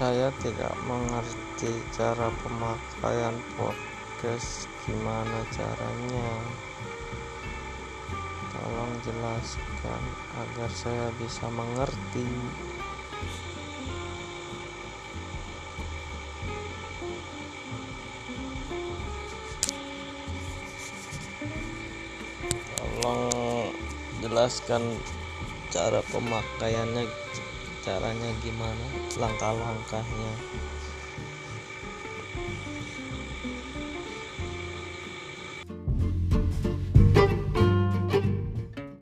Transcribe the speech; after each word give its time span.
saya 0.00 0.32
tidak 0.40 0.72
mengerti 0.88 1.76
cara 1.92 2.32
pemakaian 2.40 3.36
podcast. 3.52 4.64
Gimana 4.88 5.44
caranya? 5.52 6.32
Tolong 8.48 8.96
jelaskan 9.04 10.02
agar 10.40 10.72
saya 10.72 11.12
bisa 11.20 11.44
mengerti. 11.52 12.24
Tolong 22.80 23.68
jelaskan 24.24 24.96
cara 25.68 26.00
pemakaiannya 26.08 27.04
caranya 27.80 28.30
gimana? 28.44 28.86
Langkah-langkahnya 29.16 30.32